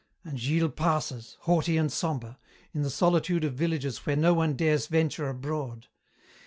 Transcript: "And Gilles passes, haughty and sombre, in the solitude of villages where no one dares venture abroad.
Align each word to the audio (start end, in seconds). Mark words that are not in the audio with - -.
"And 0.23 0.39
Gilles 0.39 0.69
passes, 0.71 1.37
haughty 1.41 1.77
and 1.77 1.91
sombre, 1.91 2.39
in 2.73 2.81
the 2.81 2.89
solitude 2.89 3.43
of 3.43 3.53
villages 3.53 4.03
where 4.03 4.15
no 4.15 4.33
one 4.33 4.55
dares 4.55 4.87
venture 4.87 5.29
abroad. 5.29 5.89